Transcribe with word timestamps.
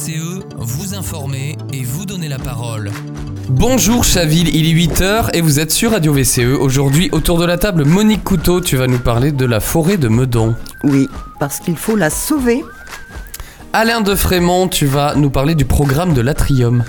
VCE, 0.00 0.40
vous 0.56 0.94
informer 0.94 1.58
et 1.74 1.82
vous 1.82 2.06
donner 2.06 2.28
la 2.28 2.38
parole. 2.38 2.90
Bonjour 3.50 4.02
Chaville, 4.02 4.48
il 4.54 4.66
est 4.66 4.88
8h 4.88 5.30
et 5.34 5.42
vous 5.42 5.60
êtes 5.60 5.70
sur 5.70 5.90
Radio 5.90 6.14
VCE. 6.14 6.56
Aujourd'hui, 6.58 7.10
autour 7.12 7.38
de 7.38 7.44
la 7.44 7.58
table, 7.58 7.84
Monique 7.84 8.24
Couteau, 8.24 8.62
tu 8.62 8.76
vas 8.76 8.86
nous 8.86 8.98
parler 8.98 9.30
de 9.30 9.44
la 9.44 9.60
forêt 9.60 9.98
de 9.98 10.08
Meudon. 10.08 10.54
Oui, 10.84 11.08
parce 11.38 11.60
qu'il 11.60 11.76
faut 11.76 11.96
la 11.96 12.08
sauver. 12.08 12.64
Alain 13.74 14.00
de 14.00 14.14
Frémont, 14.14 14.68
tu 14.68 14.86
vas 14.86 15.14
nous 15.16 15.28
parler 15.28 15.54
du 15.54 15.66
programme 15.66 16.14
de 16.14 16.22
l'Atrium. 16.22 16.82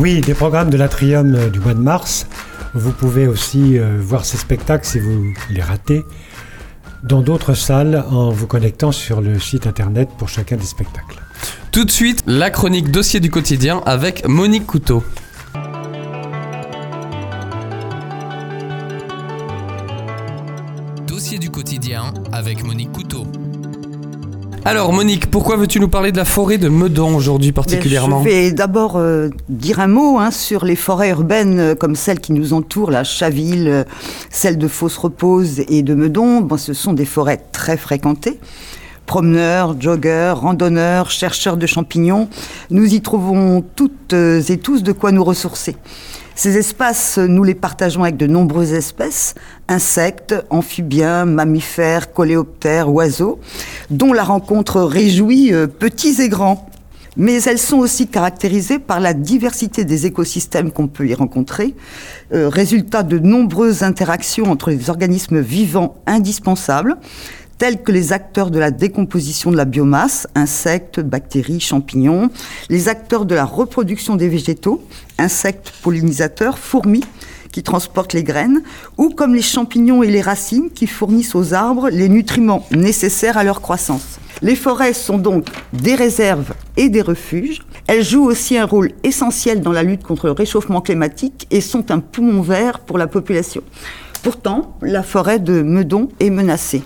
Oui, 0.00 0.20
des 0.20 0.34
programmes 0.34 0.70
de 0.70 0.76
l'Atrium 0.76 1.34
euh, 1.36 1.50
du 1.50 1.60
mois 1.60 1.74
de 1.74 1.80
mars. 1.80 2.26
Vous 2.74 2.90
pouvez 2.90 3.28
aussi 3.28 3.78
euh, 3.78 3.98
voir 4.00 4.24
ces 4.24 4.38
spectacles 4.38 4.86
si 4.86 4.98
vous 4.98 5.32
les 5.50 5.62
ratez 5.62 6.04
dans 7.04 7.20
d'autres 7.20 7.54
salles 7.54 8.04
en 8.10 8.30
vous 8.30 8.48
connectant 8.48 8.90
sur 8.90 9.20
le 9.20 9.38
site 9.38 9.68
internet 9.68 10.08
pour 10.18 10.28
chacun 10.28 10.56
des 10.56 10.66
spectacles. 10.66 11.19
Tout 11.72 11.84
de 11.84 11.90
suite, 11.92 12.24
la 12.26 12.50
chronique 12.50 12.90
dossier 12.90 13.20
du 13.20 13.30
quotidien 13.30 13.80
avec 13.86 14.26
Monique 14.26 14.66
Couteau. 14.66 15.04
Dossier 21.06 21.38
du 21.38 21.48
quotidien 21.50 22.12
avec 22.32 22.64
Monique 22.64 22.90
Couteau. 22.90 23.24
Alors 24.64 24.92
Monique, 24.92 25.30
pourquoi 25.30 25.56
veux-tu 25.56 25.78
nous 25.78 25.88
parler 25.88 26.10
de 26.10 26.16
la 26.16 26.24
forêt 26.24 26.58
de 26.58 26.68
Meudon 26.68 27.14
aujourd'hui 27.14 27.52
particulièrement 27.52 28.24
Je 28.24 28.28
vais 28.28 28.50
d'abord 28.50 28.96
euh, 28.96 29.28
dire 29.48 29.78
un 29.78 29.86
mot 29.86 30.18
hein, 30.18 30.32
sur 30.32 30.64
les 30.64 30.76
forêts 30.76 31.10
urbaines 31.10 31.60
euh, 31.60 31.74
comme 31.76 31.94
celles 31.94 32.18
qui 32.18 32.32
nous 32.32 32.52
entourent, 32.52 32.90
la 32.90 33.04
Chaville, 33.04 33.68
euh, 33.68 33.84
celle 34.28 34.58
de 34.58 34.66
Fosse-Repose 34.66 35.60
et 35.68 35.84
de 35.84 35.94
Meudon. 35.94 36.40
Bon, 36.40 36.56
ce 36.56 36.72
sont 36.72 36.94
des 36.94 37.04
forêts 37.04 37.40
très 37.52 37.76
fréquentées. 37.76 38.40
Promeneurs, 39.10 39.74
joggeurs, 39.80 40.42
randonneurs, 40.42 41.10
chercheurs 41.10 41.56
de 41.56 41.66
champignons, 41.66 42.28
nous 42.70 42.94
y 42.94 43.00
trouvons 43.00 43.60
toutes 43.60 44.12
et 44.12 44.56
tous 44.58 44.84
de 44.84 44.92
quoi 44.92 45.10
nous 45.10 45.24
ressourcer. 45.24 45.74
Ces 46.36 46.56
espaces, 46.56 47.18
nous 47.18 47.42
les 47.42 47.56
partageons 47.56 48.04
avec 48.04 48.16
de 48.16 48.28
nombreuses 48.28 48.72
espèces, 48.72 49.34
insectes, 49.66 50.36
amphibiens, 50.48 51.24
mammifères, 51.24 52.12
coléoptères, 52.12 52.88
oiseaux, 52.88 53.40
dont 53.90 54.12
la 54.12 54.22
rencontre 54.22 54.80
réjouit 54.80 55.52
euh, 55.52 55.66
petits 55.66 56.22
et 56.22 56.28
grands. 56.28 56.70
Mais 57.16 57.42
elles 57.42 57.58
sont 57.58 57.78
aussi 57.78 58.06
caractérisées 58.06 58.78
par 58.78 59.00
la 59.00 59.14
diversité 59.14 59.84
des 59.84 60.06
écosystèmes 60.06 60.70
qu'on 60.70 60.86
peut 60.86 61.08
y 61.08 61.14
rencontrer, 61.14 61.74
euh, 62.32 62.48
résultat 62.48 63.02
de 63.02 63.18
nombreuses 63.18 63.82
interactions 63.82 64.44
entre 64.44 64.70
les 64.70 64.88
organismes 64.88 65.40
vivants 65.40 65.96
indispensables, 66.06 66.96
tels 67.60 67.82
que 67.82 67.92
les 67.92 68.14
acteurs 68.14 68.50
de 68.50 68.58
la 68.58 68.70
décomposition 68.70 69.50
de 69.50 69.56
la 69.58 69.66
biomasse, 69.66 70.26
insectes, 70.34 70.98
bactéries, 70.98 71.60
champignons, 71.60 72.30
les 72.70 72.88
acteurs 72.88 73.26
de 73.26 73.34
la 73.34 73.44
reproduction 73.44 74.16
des 74.16 74.28
végétaux, 74.28 74.82
insectes 75.18 75.70
pollinisateurs, 75.82 76.58
fourmis, 76.58 77.04
qui 77.52 77.62
transportent 77.62 78.14
les 78.14 78.24
graines, 78.24 78.62
ou 78.96 79.10
comme 79.10 79.34
les 79.34 79.42
champignons 79.42 80.02
et 80.02 80.10
les 80.10 80.22
racines 80.22 80.70
qui 80.70 80.86
fournissent 80.86 81.34
aux 81.34 81.52
arbres 81.52 81.90
les 81.90 82.08
nutriments 82.08 82.66
nécessaires 82.70 83.36
à 83.36 83.44
leur 83.44 83.60
croissance. 83.60 84.20
Les 84.40 84.56
forêts 84.56 84.94
sont 84.94 85.18
donc 85.18 85.48
des 85.74 85.94
réserves 85.94 86.54
et 86.78 86.88
des 86.88 87.02
refuges. 87.02 87.60
Elles 87.88 88.04
jouent 88.04 88.24
aussi 88.24 88.56
un 88.56 88.64
rôle 88.64 88.92
essentiel 89.02 89.60
dans 89.60 89.72
la 89.72 89.82
lutte 89.82 90.02
contre 90.02 90.28
le 90.28 90.32
réchauffement 90.32 90.80
climatique 90.80 91.46
et 91.50 91.60
sont 91.60 91.90
un 91.90 92.00
poumon 92.00 92.40
vert 92.40 92.78
pour 92.78 92.96
la 92.96 93.06
population. 93.06 93.60
Pourtant, 94.22 94.78
la 94.80 95.02
forêt 95.02 95.40
de 95.40 95.60
Meudon 95.60 96.08
est 96.20 96.30
menacée. 96.30 96.82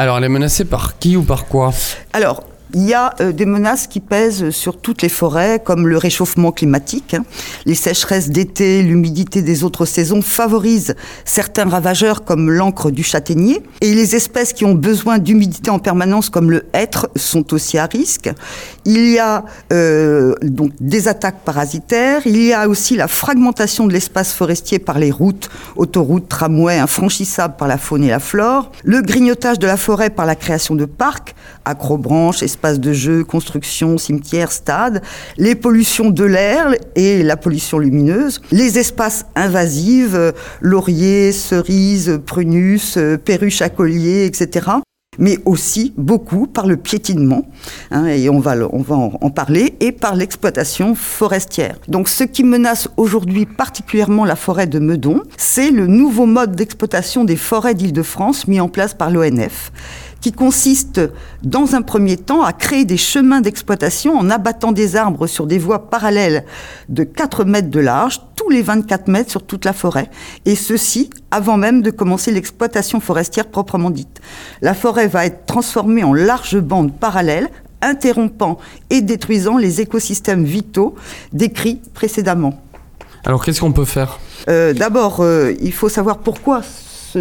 Alors, 0.00 0.18
elle 0.18 0.24
est 0.24 0.28
menacée 0.28 0.64
par 0.64 0.96
qui 0.98 1.16
ou 1.16 1.24
par 1.24 1.46
quoi? 1.46 1.72
Alors, 2.12 2.44
il 2.74 2.86
y 2.86 2.94
a 2.94 3.14
euh, 3.20 3.32
des 3.32 3.46
menaces 3.46 3.86
qui 3.86 4.00
pèsent 4.00 4.50
sur 4.50 4.78
toutes 4.78 5.02
les 5.02 5.08
forêts, 5.08 5.60
comme 5.62 5.88
le 5.88 5.96
réchauffement 5.96 6.52
climatique. 6.52 7.14
Hein. 7.14 7.24
Les 7.64 7.74
sécheresses 7.74 8.28
d'été, 8.28 8.82
l'humidité 8.82 9.42
des 9.42 9.64
autres 9.64 9.86
saisons 9.86 10.22
favorisent 10.22 10.94
certains 11.24 11.68
ravageurs 11.68 12.24
comme 12.24 12.50
l'encre 12.50 12.90
du 12.90 13.02
châtaignier. 13.02 13.62
Et 13.80 13.94
les 13.94 14.16
espèces 14.16 14.52
qui 14.52 14.64
ont 14.64 14.74
besoin 14.74 15.18
d'humidité 15.18 15.70
en 15.70 15.78
permanence, 15.78 16.30
comme 16.30 16.50
le 16.50 16.66
hêtre, 16.72 17.08
sont 17.16 17.54
aussi 17.54 17.78
à 17.78 17.86
risque. 17.86 18.30
Il 18.84 19.08
y 19.08 19.18
a 19.18 19.44
euh, 19.72 20.34
donc 20.42 20.72
des 20.80 21.08
attaques 21.08 21.40
parasitaires. 21.44 22.22
Il 22.26 22.42
y 22.42 22.52
a 22.52 22.68
aussi 22.68 22.96
la 22.96 23.08
fragmentation 23.08 23.86
de 23.86 23.92
l'espace 23.92 24.32
forestier 24.32 24.78
par 24.78 24.98
les 24.98 25.10
routes, 25.10 25.48
autoroutes, 25.76 26.28
tramways 26.28 26.78
infranchissables 26.78 27.56
par 27.56 27.68
la 27.68 27.78
faune 27.78 28.04
et 28.04 28.08
la 28.08 28.20
flore. 28.20 28.70
Le 28.84 29.00
grignotage 29.00 29.58
de 29.58 29.66
la 29.66 29.76
forêt 29.76 30.10
par 30.10 30.26
la 30.26 30.36
création 30.36 30.74
de 30.74 30.84
parcs, 30.84 31.34
acrobranches, 31.64 32.42
espaces 32.58 32.80
de 32.80 32.92
jeux, 32.92 33.22
constructions, 33.22 33.98
cimetières, 33.98 34.50
stades, 34.50 35.00
les 35.36 35.54
pollutions 35.54 36.10
de 36.10 36.24
l'air 36.24 36.74
et 36.96 37.22
la 37.22 37.36
pollution 37.36 37.78
lumineuse, 37.78 38.40
les 38.50 38.78
espaces 38.80 39.26
invasifs, 39.36 40.14
euh, 40.14 40.32
lauriers, 40.60 41.30
cerises, 41.30 42.20
prunus, 42.26 42.96
euh, 42.96 43.16
perruches 43.16 43.62
à 43.62 43.68
collier, 43.68 44.24
etc 44.26 44.70
mais 45.20 45.38
aussi 45.44 45.92
beaucoup 45.96 46.46
par 46.46 46.68
le 46.68 46.76
piétinement, 46.76 47.42
hein, 47.90 48.06
et 48.06 48.30
on 48.30 48.38
va, 48.38 48.54
on 48.72 48.82
va 48.82 48.94
en, 48.94 49.18
en 49.20 49.30
parler, 49.30 49.74
et 49.80 49.90
par 49.90 50.14
l'exploitation 50.14 50.94
forestière. 50.94 51.76
Donc 51.88 52.08
ce 52.08 52.22
qui 52.22 52.44
menace 52.44 52.88
aujourd'hui 52.96 53.44
particulièrement 53.44 54.24
la 54.24 54.36
forêt 54.36 54.68
de 54.68 54.78
Meudon, 54.78 55.22
c'est 55.36 55.72
le 55.72 55.88
nouveau 55.88 56.26
mode 56.26 56.54
d'exploitation 56.54 57.24
des 57.24 57.34
forêts 57.34 57.74
d'Île-de-France 57.74 58.46
mis 58.46 58.60
en 58.60 58.68
place 58.68 58.94
par 58.94 59.10
l'ONF 59.10 59.72
qui 60.20 60.32
consiste 60.32 61.00
dans 61.42 61.74
un 61.74 61.82
premier 61.82 62.16
temps 62.16 62.42
à 62.42 62.52
créer 62.52 62.84
des 62.84 62.96
chemins 62.96 63.40
d'exploitation 63.40 64.18
en 64.18 64.30
abattant 64.30 64.72
des 64.72 64.96
arbres 64.96 65.26
sur 65.26 65.46
des 65.46 65.58
voies 65.58 65.90
parallèles 65.90 66.44
de 66.88 67.04
4 67.04 67.44
mètres 67.44 67.70
de 67.70 67.80
large, 67.80 68.20
tous 68.36 68.50
les 68.50 68.62
24 68.62 69.08
mètres 69.08 69.30
sur 69.30 69.44
toute 69.44 69.64
la 69.64 69.72
forêt, 69.72 70.10
et 70.44 70.54
ceci 70.54 71.10
avant 71.30 71.56
même 71.56 71.82
de 71.82 71.90
commencer 71.90 72.32
l'exploitation 72.32 73.00
forestière 73.00 73.46
proprement 73.46 73.90
dite. 73.90 74.20
La 74.62 74.74
forêt 74.74 75.08
va 75.08 75.26
être 75.26 75.46
transformée 75.46 76.04
en 76.04 76.14
larges 76.14 76.58
bandes 76.58 76.92
parallèles 76.92 77.48
interrompant 77.80 78.58
et 78.90 79.02
détruisant 79.02 79.56
les 79.56 79.80
écosystèmes 79.80 80.44
vitaux 80.44 80.96
décrits 81.32 81.80
précédemment. 81.94 82.60
Alors 83.24 83.44
qu'est-ce 83.44 83.60
qu'on 83.60 83.72
peut 83.72 83.84
faire? 83.84 84.18
Euh, 84.48 84.72
D'abord, 84.72 85.20
euh, 85.20 85.52
il 85.60 85.72
faut 85.72 85.88
savoir 85.88 86.18
pourquoi 86.18 86.62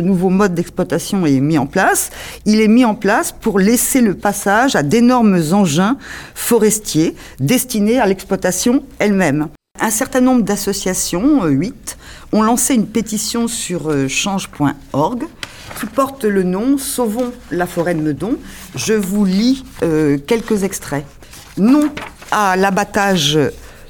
nouveau 0.02 0.30
mode 0.30 0.54
d'exploitation 0.54 1.26
est 1.26 1.40
mis 1.40 1.58
en 1.58 1.66
place. 1.66 2.10
Il 2.46 2.62
est 2.62 2.68
mis 2.68 2.86
en 2.86 2.96
place 2.96 3.32
pour 3.32 3.60
laisser 3.60 4.02
le 4.02 4.14
passage 4.14 4.76
à 4.76 4.84
d'énormes 4.84 5.42
engins 5.52 5.98
forestiers 6.36 7.16
destinés 7.40 8.00
à 8.00 8.06
l'exploitation 8.06 8.84
elle-même. 9.00 9.48
Un 9.80 9.92
certain 9.92 10.22
nombre 10.22 10.42
d'associations, 10.42 11.46
8, 11.46 11.98
ont 12.32 12.42
lancé 12.42 12.74
une 12.74 12.88
pétition 12.88 13.48
sur 13.48 13.92
change.org 14.10 15.24
qui 15.80 15.86
porte 15.86 16.24
le 16.24 16.44
nom 16.44 16.78
Sauvons 16.78 17.32
la 17.52 17.68
forêt 17.68 17.94
de 17.94 18.02
Meudon. 18.02 18.38
Je 18.76 18.94
vous 18.94 19.26
lis 19.26 19.64
euh, 19.84 20.18
quelques 20.18 20.64
extraits. 20.64 21.06
Non 21.58 21.90
à 22.32 22.56
l'abattage 22.56 23.38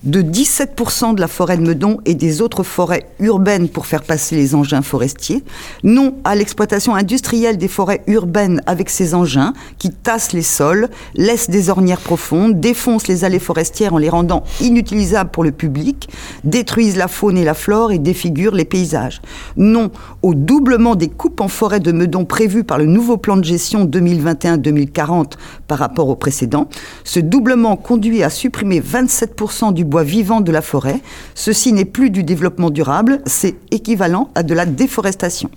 de 0.07 0.21
17% 0.21 1.15
de 1.15 1.21
la 1.21 1.27
forêt 1.27 1.57
de 1.57 1.63
Meudon 1.63 1.99
et 2.05 2.15
des 2.15 2.41
autres 2.41 2.63
forêts 2.63 3.09
urbaines 3.19 3.67
pour 3.67 3.85
faire 3.85 4.03
passer 4.03 4.37
les 4.37 4.55
engins 4.55 4.81
forestiers, 4.81 5.43
non 5.83 6.15
à 6.23 6.33
l'exploitation 6.33 6.95
industrielle 6.95 7.57
des 7.57 7.67
forêts 7.67 8.03
urbaines 8.07 8.61
avec 8.65 8.89
ces 8.89 9.13
engins 9.13 9.53
qui 9.77 9.91
tassent 9.91 10.31
les 10.31 10.43
sols, 10.43 10.87
laissent 11.15 11.49
des 11.49 11.69
ornières 11.69 11.99
profondes, 11.99 12.61
défoncent 12.61 13.07
les 13.07 13.25
allées 13.25 13.37
forestières 13.37 13.93
en 13.93 13.97
les 13.97 14.07
rendant 14.07 14.45
inutilisables 14.61 15.29
pour 15.29 15.43
le 15.43 15.51
public, 15.51 16.09
détruisent 16.45 16.95
la 16.95 17.09
faune 17.09 17.37
et 17.37 17.43
la 17.43 17.53
flore 17.53 17.91
et 17.91 17.99
défigurent 17.99 18.55
les 18.55 18.65
paysages. 18.65 19.21
Non 19.57 19.91
au 20.21 20.33
doublement 20.35 20.95
des 20.95 21.09
coupes 21.09 21.41
en 21.41 21.49
forêt 21.49 21.81
de 21.81 21.91
Meudon 21.91 22.23
prévues 22.23 22.63
par 22.63 22.77
le 22.77 22.85
nouveau 22.85 23.17
plan 23.17 23.35
de 23.35 23.43
gestion 23.43 23.85
2021-2040 23.85 25.33
par 25.67 25.79
rapport 25.79 26.07
au 26.07 26.15
précédent. 26.15 26.69
Ce 27.03 27.19
doublement 27.19 27.75
conduit 27.75 28.23
à 28.23 28.29
supprimer 28.29 28.79
27% 28.79 29.73
du 29.73 29.83
bois 29.83 29.96
vivant 30.03 30.41
de 30.41 30.51
la 30.51 30.61
forêt. 30.61 31.01
Ceci 31.35 31.73
n'est 31.73 31.85
plus 31.85 32.09
du 32.09 32.23
développement 32.23 32.69
durable, 32.69 33.21
c'est 33.25 33.55
équivalent 33.71 34.29
à 34.35 34.43
de 34.43 34.53
la 34.53 34.65
déforestation. 34.65 35.49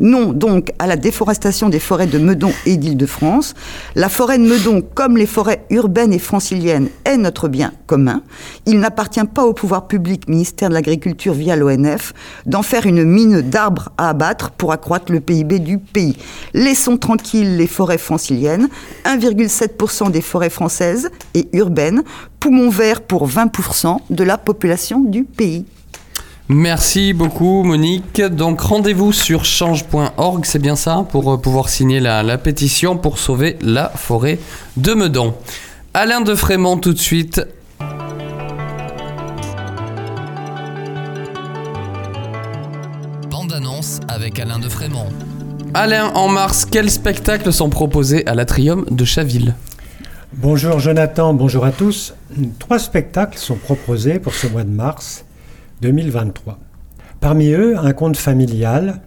Non 0.00 0.32
donc 0.32 0.72
à 0.78 0.86
la 0.86 0.96
déforestation 0.96 1.68
des 1.68 1.78
forêts 1.78 2.06
de 2.06 2.18
Meudon 2.18 2.52
et 2.66 2.76
d'Île-de-France. 2.76 3.54
La 3.94 4.08
forêt 4.08 4.38
de 4.38 4.44
Meudon, 4.44 4.82
comme 4.94 5.16
les 5.16 5.26
forêts 5.26 5.64
urbaines 5.70 6.12
et 6.12 6.18
franciliennes, 6.18 6.88
est 7.04 7.16
notre 7.16 7.48
bien 7.48 7.72
commun. 7.86 8.22
Il 8.66 8.80
n'appartient 8.80 9.24
pas 9.24 9.44
au 9.44 9.52
pouvoir 9.52 9.86
public, 9.86 10.28
ministère 10.28 10.68
de 10.68 10.74
l'Agriculture 10.74 11.34
via 11.34 11.56
l'ONF, 11.56 12.12
d'en 12.46 12.62
faire 12.62 12.86
une 12.86 13.04
mine 13.04 13.40
d'arbres 13.40 13.90
à 13.98 14.10
abattre 14.10 14.50
pour 14.50 14.72
accroître 14.72 15.12
le 15.12 15.20
PIB 15.20 15.58
du 15.58 15.78
pays. 15.78 16.16
Laissons 16.54 16.96
tranquilles 16.96 17.56
les 17.56 17.66
forêts 17.66 17.98
franciliennes, 17.98 18.68
1,7% 19.04 20.10
des 20.10 20.20
forêts 20.20 20.50
françaises 20.50 21.10
et 21.34 21.48
urbaines, 21.52 22.02
poumon 22.46 22.70
vert 22.70 23.00
pour 23.00 23.28
20% 23.28 23.98
de 24.08 24.22
la 24.22 24.38
population 24.38 25.00
du 25.00 25.24
pays. 25.24 25.64
Merci 26.48 27.12
beaucoup 27.12 27.64
Monique. 27.64 28.20
Donc 28.22 28.60
rendez-vous 28.60 29.12
sur 29.12 29.44
change.org, 29.44 30.44
c'est 30.44 30.60
bien 30.60 30.76
ça, 30.76 31.04
pour 31.10 31.32
euh, 31.32 31.38
pouvoir 31.38 31.68
signer 31.68 31.98
la, 31.98 32.22
la, 32.22 32.38
pétition 32.38 32.96
pour 32.96 33.18
sauver 33.18 33.56
la 33.62 33.88
forêt 33.88 34.38
de 34.76 34.94
Meudon. 34.94 35.34
Alain 35.92 36.20
de 36.20 36.36
Frémont 36.36 36.76
tout 36.76 36.92
de 36.92 37.00
suite. 37.00 37.42
Bande 43.28 43.52
annonce 43.52 43.98
avec 44.06 44.38
Alain 44.38 44.60
de 44.60 44.68
Frémont. 44.68 45.08
Alain, 45.74 46.12
en 46.14 46.28
mars, 46.28 46.64
quels 46.64 46.92
spectacles 46.92 47.52
sont 47.52 47.70
proposés 47.70 48.24
à 48.28 48.36
l'Atrium 48.36 48.84
de 48.88 49.04
Chaville? 49.04 49.56
Bonjour 50.38 50.80
Jonathan, 50.80 51.32
bonjour 51.32 51.64
à 51.64 51.72
tous. 51.72 52.14
Trois 52.58 52.78
spectacles 52.78 53.38
sont 53.38 53.56
proposés 53.56 54.18
pour 54.18 54.34
ce 54.34 54.46
mois 54.46 54.64
de 54.64 54.70
mars 54.70 55.24
2023. 55.80 56.58
Parmi 57.20 57.52
eux, 57.52 57.78
un 57.78 57.94
conte 57.94 58.18
familial, 58.18 59.00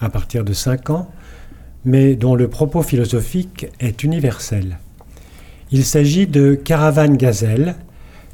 à 0.00 0.08
partir 0.08 0.44
de 0.44 0.52
5 0.52 0.90
ans, 0.90 1.10
mais 1.84 2.14
dont 2.14 2.36
le 2.36 2.46
propos 2.46 2.84
philosophique 2.84 3.66
est 3.80 4.04
universel. 4.04 4.78
Il 5.72 5.84
s'agit 5.84 6.28
de 6.28 6.54
Caravane 6.54 7.16
Gazelle, 7.16 7.74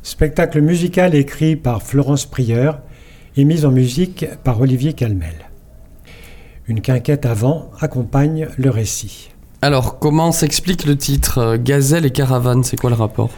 spectacle 0.02 0.60
musical 0.60 1.14
écrit 1.14 1.56
par 1.56 1.82
Florence 1.82 2.26
Prieur 2.26 2.82
et 3.38 3.44
mis 3.44 3.64
en 3.64 3.70
musique 3.70 4.26
par 4.44 4.60
Olivier 4.60 4.92
Calmel. 4.92 5.48
Une 6.66 6.82
quinquette 6.82 7.24
avant 7.24 7.70
accompagne 7.80 8.48
le 8.58 8.68
récit. 8.68 9.33
Alors, 9.64 9.98
comment 9.98 10.30
s'explique 10.30 10.84
le 10.84 10.94
titre? 10.94 11.56
Gazelle 11.56 12.04
et 12.04 12.10
caravane 12.10 12.62
C'est 12.64 12.78
quoi 12.78 12.90
le 12.90 12.96
rapport? 12.96 13.30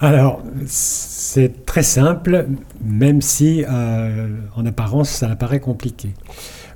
Alors, 0.00 0.40
c'est 0.64 1.66
très 1.66 1.82
simple, 1.82 2.46
même 2.82 3.20
si 3.20 3.66
euh, 3.70 4.28
en 4.56 4.64
apparence 4.64 5.10
ça 5.10 5.28
apparaît 5.28 5.60
compliqué. 5.60 6.14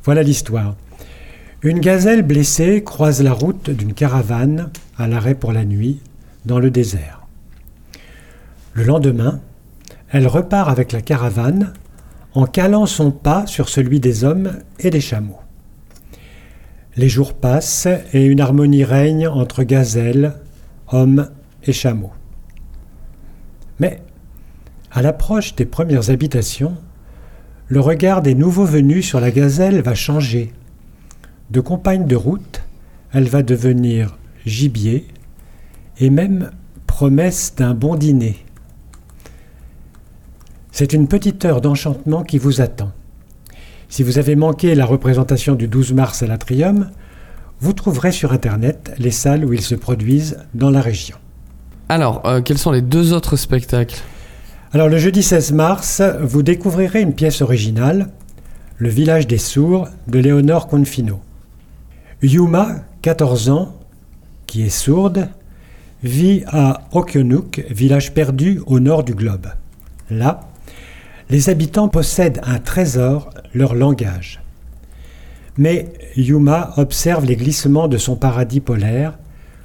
Voilà 0.05 0.22
l'histoire. 0.22 0.75
Une 1.62 1.81
gazelle 1.81 2.20
blessée 2.20 2.84
croise 2.84 3.22
la 3.22 3.32
route 3.32 3.70
d'une 3.70 3.94
caravane 3.94 4.69
à 4.99 5.08
l'arrêt 5.08 5.34
pour 5.34 5.54
la 5.54 5.64
nuit 5.64 6.00
dans 6.44 6.58
le 6.58 6.70
désert. 6.70 7.26
Le 8.75 8.84
lendemain, 8.84 9.40
elle 10.11 10.26
repart 10.26 10.69
avec 10.69 10.93
la 10.93 11.00
caravane 11.00 11.72
en 12.34 12.44
calant 12.44 12.84
son 12.84 13.11
pas 13.11 13.46
sur 13.46 13.70
celui 13.70 14.00
des 14.00 14.25
hommes 14.25 14.58
et 14.81 14.90
des 14.90 15.00
chameaux. 15.00 15.40
Les 16.99 17.09
jours 17.09 17.35
passent 17.35 17.87
et 18.12 18.25
une 18.25 18.41
harmonie 18.41 18.83
règne 18.83 19.29
entre 19.29 19.62
gazelles, 19.62 20.35
hommes 20.89 21.31
et 21.62 21.73
chameaux. 21.73 22.12
Mais, 23.79 24.03
à 24.91 25.00
l'approche 25.00 25.55
des 25.55 25.65
premières 25.65 26.11
habitations, 26.11 26.77
le 27.69 27.79
regard 27.79 28.21
des 28.21 28.35
nouveaux 28.35 28.65
venus 28.65 29.06
sur 29.06 29.21
la 29.21 29.31
gazelle 29.31 29.81
va 29.81 29.95
changer. 29.95 30.53
De 31.50 31.61
compagne 31.61 32.05
de 32.05 32.17
route, 32.17 32.62
elle 33.12 33.29
va 33.29 33.45
devenir 33.45 34.19
gibier 34.45 35.06
et 36.00 36.11
même 36.11 36.50
promesse 36.89 37.55
d'un 37.56 37.75
bon 37.75 37.95
dîner. 37.95 38.45
C'est 40.73 40.93
une 40.93 41.06
petite 41.06 41.45
heure 41.45 41.61
d'enchantement 41.61 42.25
qui 42.25 42.39
vous 42.39 42.61
attend. 42.61 42.91
Si 43.90 44.02
vous 44.02 44.19
avez 44.19 44.37
manqué 44.37 44.75
la 44.75 44.85
représentation 44.85 45.55
du 45.55 45.67
12 45.67 45.94
mars 45.94 46.23
à 46.23 46.26
l'Atrium, 46.26 46.90
vous 47.61 47.73
trouverez 47.73 48.12
sur 48.12 48.32
Internet 48.32 48.93
les 48.99 49.11
salles 49.11 49.46
où 49.46 49.55
ils 49.55 49.62
se 49.62 49.75
produisent 49.75 50.38
dans 50.55 50.70
la 50.70 50.82
région. 50.82 51.17
Alors, 51.88 52.20
euh, 52.26 52.43
quels 52.43 52.58
sont 52.58 52.70
les 52.70 52.82
deux 52.82 53.14
autres 53.14 53.37
spectacles? 53.37 54.00
Alors, 54.73 54.88
le 54.88 54.99
jeudi 54.99 55.23
16 55.23 55.52
mars, 55.52 56.02
vous 56.20 56.43
découvrirez 56.43 57.00
une 57.00 57.14
pièce 57.14 57.40
originale, 57.40 58.11
Le 58.76 58.90
village 58.90 59.26
des 59.26 59.38
sourds 59.38 59.88
de 60.06 60.20
Léonore 60.20 60.69
Confino. 60.69 61.20
Yuma, 62.23 62.85
14 63.02 63.49
ans, 63.49 63.75
qui 64.46 64.62
est 64.62 64.69
sourde, 64.69 65.29
vit 66.05 66.44
à 66.46 66.82
Okionuk, 66.93 67.64
village 67.70 68.12
perdu 68.14 68.61
au 68.67 68.79
nord 68.79 69.02
du 69.02 69.14
globe. 69.14 69.49
Là, 70.11 70.43
les 71.31 71.50
habitants 71.50 71.88
possèdent 71.88 72.40
un 72.44 72.58
trésor, 72.58 73.31
leur 73.55 73.75
langage. 73.75 74.41
Mais 75.56 75.93
Yuma 76.17 76.73
observe 76.77 77.25
les 77.25 77.37
glissements 77.37 77.89
de 77.89 77.99
son 77.99 78.17
paradis 78.17 78.61
polaire 78.61 79.19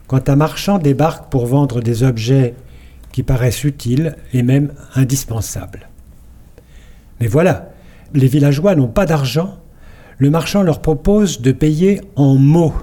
quand 0.08 0.30
un 0.30 0.36
marchand 0.36 0.80
débarque 0.80 1.30
pour 1.32 1.46
vendre 1.46 1.82
des 1.82 2.04
objets 2.04 2.56
qui 3.12 3.24
paraissent 3.24 3.64
utiles 3.64 4.16
et 4.34 4.42
même 4.42 4.74
indispensables. 4.96 5.88
Mais 7.20 7.28
voilà, 7.28 7.70
les 8.14 8.28
villageois 8.28 8.76
n'ont 8.76 8.88
pas 8.88 9.06
d'argent, 9.06 9.60
le 10.18 10.30
marchand 10.30 10.64
leur 10.64 10.82
propose 10.82 11.42
de 11.42 11.52
payer 11.52 12.02
en 12.16 12.36
mots. 12.36 12.74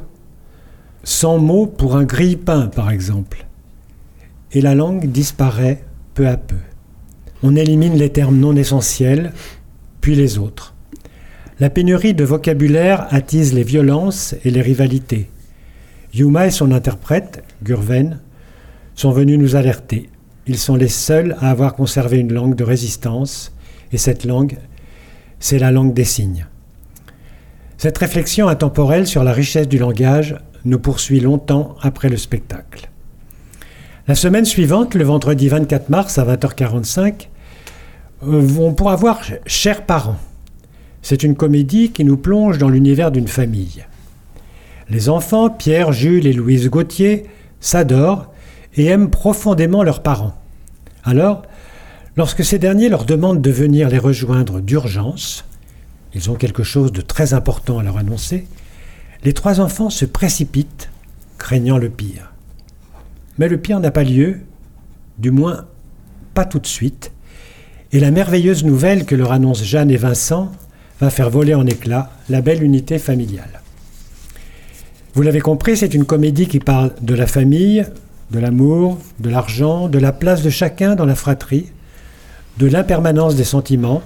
100 1.05 1.39
mots 1.39 1.67
pour 1.67 1.97
un 1.97 2.05
grille-pain, 2.05 2.69
par 2.69 2.91
exemple. 2.91 3.47
Et 4.53 4.61
la 4.61 4.75
langue 4.75 5.07
disparaît 5.07 5.85
peu 6.15 6.29
à 6.29 6.37
peu. 6.37 6.57
On 7.43 7.57
élimine 7.57 7.95
les 7.95 8.11
termes 8.11 8.37
non 8.37 8.55
essentiels, 8.55 9.33
puis 10.01 10.15
les 10.15 10.39
autres. 10.39 10.75
La 11.61 11.69
pénurie 11.69 12.15
de 12.15 12.25
vocabulaire 12.25 13.07
attise 13.11 13.53
les 13.53 13.65
violences 13.65 14.35
et 14.47 14.51
les 14.51 14.63
rivalités. 14.63 15.29
Yuma 16.15 16.47
et 16.47 16.51
son 16.51 16.73
interprète, 16.73 17.45
Gurven, 17.63 18.19
sont 18.95 19.11
venus 19.11 19.39
nous 19.39 19.57
alerter. 19.57 20.09
Ils 20.47 20.57
sont 20.57 20.75
les 20.75 20.89
seuls 20.89 21.37
à 21.39 21.51
avoir 21.51 21.75
conservé 21.75 22.17
une 22.17 22.33
langue 22.33 22.55
de 22.55 22.65
résistance, 22.65 23.53
et 23.93 23.99
cette 23.99 24.25
langue, 24.25 24.57
c'est 25.39 25.59
la 25.59 25.71
langue 25.71 25.93
des 25.93 26.05
signes. 26.05 26.47
Cette 27.77 27.99
réflexion 27.99 28.49
intemporelle 28.49 29.07
sur 29.07 29.23
la 29.23 29.35
richesse 29.35 29.69
du 29.69 29.77
langage 29.77 30.37
nous 30.65 30.79
poursuit 30.79 31.21
longtemps 31.21 31.77
après 31.83 32.09
le 32.09 32.17
spectacle. 32.17 32.89
La 34.09 34.15
semaine 34.15 34.47
suivante, 34.47 34.95
le 34.95 35.05
vendredi 35.05 35.49
24 35.49 35.91
mars 35.91 36.17
à 36.17 36.25
20h45, 36.25 37.29
euh, 38.27 38.49
on 38.59 38.73
pourra 38.73 38.97
voir 38.97 39.21
Chers 39.45 39.85
parents. 39.85 40.17
C'est 41.03 41.23
une 41.23 41.37
comédie 41.37 41.91
qui 41.91 42.05
nous 42.05 42.17
plonge 42.17 42.59
dans 42.59 42.69
l'univers 42.69 43.11
d'une 43.11 43.29
famille. 43.29 43.85
Les 44.89 45.09
enfants, 45.09 45.51
Pierre, 45.51 45.93
Jules 45.93 46.27
et 46.27 46.33
Louise 46.33 46.69
Gauthier, 46.69 47.27
s'adorent 47.61 48.33
et 48.77 48.87
aiment 48.87 49.11
profondément 49.11 49.83
leurs 49.83 50.03
parents. 50.03 50.35
Alors, 51.05 51.43
lorsque 52.17 52.45
ces 52.45 52.59
derniers 52.59 52.89
leur 52.89 53.05
demandent 53.05 53.41
de 53.41 53.51
venir 53.51 53.89
les 53.89 53.99
rejoindre 53.99 54.61
d'urgence, 54.61 55.45
ils 56.15 56.31
ont 56.31 56.35
quelque 56.35 56.63
chose 56.63 56.93
de 56.93 57.01
très 57.01 57.35
important 57.35 57.79
à 57.79 57.83
leur 57.83 57.99
annoncer, 57.99 58.47
les 59.23 59.33
trois 59.33 59.61
enfants 59.61 59.91
se 59.91 60.05
précipitent, 60.05 60.91
craignant 61.39 61.79
le 61.79 61.91
pire. 61.91 62.33
Mais 63.39 63.49
le 63.49 63.59
pire 63.59 63.81
n'a 63.81 63.91
pas 63.91 64.05
lieu, 64.05 64.41
du 65.19 65.31
moins 65.31 65.67
pas 66.35 66.45
tout 66.45 66.59
de 66.59 66.67
suite, 66.67 67.13
et 67.93 68.01
la 68.01 68.11
merveilleuse 68.11 68.65
nouvelle 68.65 69.05
que 69.05 69.15
leur 69.15 69.33
annoncent 69.33 69.65
Jeanne 69.65 69.91
et 69.91 69.97
Vincent 69.97 70.53
va 71.01 71.11
faire 71.11 71.31
voler 71.31 71.55
en 71.55 71.67
éclats 71.67 72.11
la 72.29 72.43
belle 72.43 72.63
unité 72.63 72.99
familiale. 72.99 73.61
Vous 75.15 75.23
l'avez 75.23 75.41
compris, 75.41 75.77
c'est 75.77 75.95
une 75.95 76.05
comédie 76.05 76.47
qui 76.47 76.61
parle 76.61 76.93
de 77.01 77.15
la 77.15 77.27
famille, 77.27 77.85
de 78.31 78.39
l'amour, 78.39 78.99
de 79.19 79.29
l'argent, 79.29 79.89
de 79.89 79.99
la 79.99 80.13
place 80.13 80.43
de 80.43 80.51
chacun 80.51 80.95
dans 80.95 81.07
la 81.07 81.15
fratrie, 81.15 81.67
de 82.59 82.67
l'impermanence 82.67 83.35
des 83.35 83.45
sentiments, 83.45 84.03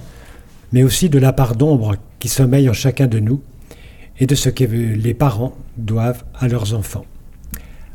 mais 0.71 0.83
aussi 0.83 1.09
de 1.09 1.19
la 1.19 1.33
part 1.33 1.55
d'ombre 1.55 1.95
qui 2.19 2.27
sommeille 2.27 2.69
en 2.69 2.73
chacun 2.73 3.07
de 3.07 3.19
nous 3.19 3.41
et 4.19 4.25
de 4.25 4.35
ce 4.35 4.49
que 4.49 4.63
les 4.63 5.13
parents 5.13 5.55
doivent 5.77 6.23
à 6.39 6.47
leurs 6.47 6.73
enfants. 6.73 7.05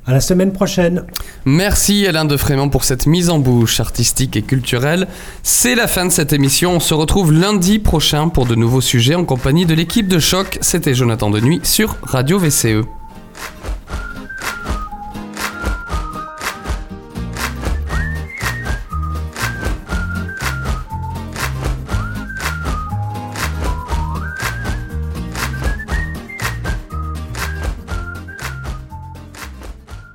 À 0.07 0.13
la 0.13 0.21
semaine 0.21 0.53
prochaine. 0.53 1.05
Merci 1.45 2.07
Alain 2.07 2.25
de 2.25 2.37
Frémont 2.37 2.69
pour 2.69 2.85
cette 2.85 3.07
mise 3.07 3.31
en 3.31 3.39
bouche 3.39 3.81
artistique 3.81 4.37
et 4.37 4.43
culturelle. 4.43 5.07
C'est 5.43 5.75
la 5.75 5.87
fin 5.87 6.07
de 6.07 6.11
cette 6.11 6.33
émission. 6.33 6.73
On 6.73 6.81
se 6.81 6.95
retrouve 6.95 7.33
lundi 7.33 7.79
prochain 7.79 8.29
pour 8.29 8.47
de 8.47 8.55
nouveaux 8.55 8.81
sujets 8.81 9.15
en 9.15 9.25
compagnie 9.25 9.67
de 9.67 9.75
l'équipe 9.75 10.09
de 10.09 10.19
choc. 10.19 10.59
C'était 10.63 10.95
Jonathan 10.95 11.31
Denuy 11.31 11.61
sur 11.63 11.97
Radio 12.03 12.39
VCE. 12.39 13.00